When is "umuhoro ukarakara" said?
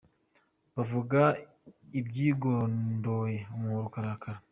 3.55-4.39